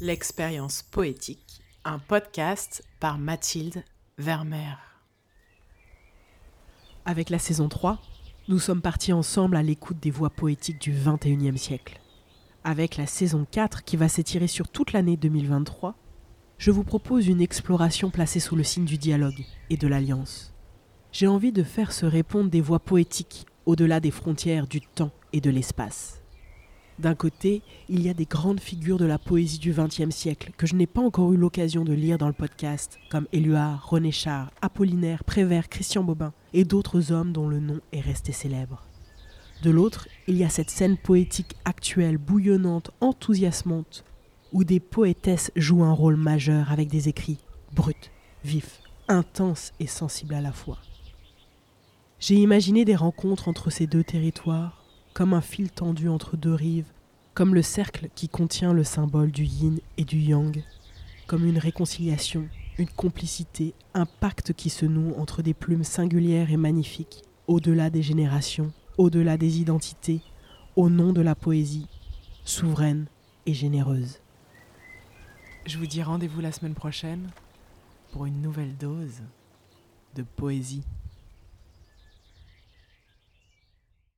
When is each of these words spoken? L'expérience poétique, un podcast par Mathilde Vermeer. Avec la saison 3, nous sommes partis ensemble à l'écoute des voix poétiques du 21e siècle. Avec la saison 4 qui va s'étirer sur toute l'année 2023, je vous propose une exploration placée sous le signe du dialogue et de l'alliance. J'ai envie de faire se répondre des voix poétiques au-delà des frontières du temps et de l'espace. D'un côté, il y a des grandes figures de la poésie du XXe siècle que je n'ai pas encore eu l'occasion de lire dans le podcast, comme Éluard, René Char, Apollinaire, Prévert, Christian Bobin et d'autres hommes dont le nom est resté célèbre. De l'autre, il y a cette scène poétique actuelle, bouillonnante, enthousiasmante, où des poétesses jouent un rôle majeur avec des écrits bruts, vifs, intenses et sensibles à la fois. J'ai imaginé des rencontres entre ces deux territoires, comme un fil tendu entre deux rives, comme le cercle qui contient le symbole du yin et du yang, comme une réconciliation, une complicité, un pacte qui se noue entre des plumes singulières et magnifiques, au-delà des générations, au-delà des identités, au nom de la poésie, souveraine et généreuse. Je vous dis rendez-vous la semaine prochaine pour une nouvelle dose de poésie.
L'expérience 0.00 0.82
poétique, 0.82 1.62
un 1.84 2.00
podcast 2.00 2.82
par 2.98 3.16
Mathilde 3.16 3.84
Vermeer. 4.18 4.76
Avec 7.04 7.30
la 7.30 7.38
saison 7.38 7.68
3, 7.68 8.02
nous 8.48 8.58
sommes 8.58 8.82
partis 8.82 9.12
ensemble 9.12 9.54
à 9.54 9.62
l'écoute 9.62 10.00
des 10.00 10.10
voix 10.10 10.30
poétiques 10.30 10.80
du 10.80 10.92
21e 10.92 11.56
siècle. 11.56 12.00
Avec 12.64 12.96
la 12.96 13.06
saison 13.06 13.46
4 13.48 13.84
qui 13.84 13.96
va 13.96 14.08
s'étirer 14.08 14.48
sur 14.48 14.66
toute 14.66 14.92
l'année 14.92 15.16
2023, 15.16 15.94
je 16.58 16.72
vous 16.72 16.82
propose 16.82 17.28
une 17.28 17.40
exploration 17.40 18.10
placée 18.10 18.40
sous 18.40 18.56
le 18.56 18.64
signe 18.64 18.86
du 18.86 18.98
dialogue 18.98 19.44
et 19.70 19.76
de 19.76 19.86
l'alliance. 19.86 20.52
J'ai 21.12 21.28
envie 21.28 21.52
de 21.52 21.62
faire 21.62 21.92
se 21.92 22.04
répondre 22.04 22.50
des 22.50 22.60
voix 22.60 22.80
poétiques 22.80 23.46
au-delà 23.64 24.00
des 24.00 24.10
frontières 24.10 24.66
du 24.66 24.80
temps 24.80 25.12
et 25.32 25.40
de 25.40 25.50
l'espace. 25.50 26.23
D'un 26.98 27.14
côté, 27.14 27.62
il 27.88 28.02
y 28.02 28.08
a 28.08 28.14
des 28.14 28.24
grandes 28.24 28.60
figures 28.60 28.98
de 28.98 29.04
la 29.04 29.18
poésie 29.18 29.58
du 29.58 29.72
XXe 29.72 30.14
siècle 30.14 30.52
que 30.56 30.66
je 30.66 30.76
n'ai 30.76 30.86
pas 30.86 31.00
encore 31.00 31.32
eu 31.32 31.36
l'occasion 31.36 31.84
de 31.84 31.92
lire 31.92 32.18
dans 32.18 32.28
le 32.28 32.32
podcast, 32.32 32.98
comme 33.10 33.26
Éluard, 33.32 33.88
René 33.88 34.12
Char, 34.12 34.52
Apollinaire, 34.62 35.24
Prévert, 35.24 35.68
Christian 35.68 36.04
Bobin 36.04 36.32
et 36.52 36.64
d'autres 36.64 37.10
hommes 37.10 37.32
dont 37.32 37.48
le 37.48 37.58
nom 37.58 37.80
est 37.92 38.00
resté 38.00 38.30
célèbre. 38.30 38.86
De 39.62 39.70
l'autre, 39.70 40.08
il 40.28 40.36
y 40.36 40.44
a 40.44 40.48
cette 40.48 40.70
scène 40.70 40.96
poétique 40.96 41.56
actuelle, 41.64 42.18
bouillonnante, 42.18 42.92
enthousiasmante, 43.00 44.04
où 44.52 44.62
des 44.62 44.78
poétesses 44.78 45.50
jouent 45.56 45.84
un 45.84 45.92
rôle 45.92 46.16
majeur 46.16 46.70
avec 46.70 46.88
des 46.88 47.08
écrits 47.08 47.38
bruts, 47.72 48.10
vifs, 48.44 48.80
intenses 49.08 49.72
et 49.80 49.88
sensibles 49.88 50.34
à 50.34 50.40
la 50.40 50.52
fois. 50.52 50.78
J'ai 52.20 52.36
imaginé 52.36 52.84
des 52.84 52.94
rencontres 52.94 53.48
entre 53.48 53.70
ces 53.70 53.86
deux 53.86 54.04
territoires, 54.04 54.83
comme 55.14 55.32
un 55.32 55.40
fil 55.40 55.70
tendu 55.70 56.08
entre 56.08 56.36
deux 56.36 56.52
rives, 56.52 56.90
comme 57.34 57.54
le 57.54 57.62
cercle 57.62 58.08
qui 58.16 58.28
contient 58.28 58.72
le 58.72 58.82
symbole 58.82 59.30
du 59.30 59.44
yin 59.44 59.78
et 59.96 60.04
du 60.04 60.18
yang, 60.18 60.62
comme 61.28 61.46
une 61.46 61.58
réconciliation, 61.58 62.48
une 62.78 62.88
complicité, 62.88 63.74
un 63.94 64.06
pacte 64.06 64.52
qui 64.52 64.70
se 64.70 64.84
noue 64.84 65.14
entre 65.16 65.40
des 65.40 65.54
plumes 65.54 65.84
singulières 65.84 66.50
et 66.50 66.56
magnifiques, 66.56 67.22
au-delà 67.46 67.90
des 67.90 68.02
générations, 68.02 68.72
au-delà 68.98 69.36
des 69.36 69.60
identités, 69.60 70.20
au 70.74 70.90
nom 70.90 71.12
de 71.12 71.20
la 71.20 71.36
poésie, 71.36 71.86
souveraine 72.44 73.06
et 73.46 73.54
généreuse. 73.54 74.18
Je 75.64 75.78
vous 75.78 75.86
dis 75.86 76.02
rendez-vous 76.02 76.40
la 76.40 76.50
semaine 76.50 76.74
prochaine 76.74 77.30
pour 78.10 78.26
une 78.26 78.42
nouvelle 78.42 78.76
dose 78.76 79.22
de 80.16 80.22
poésie. 80.22 80.82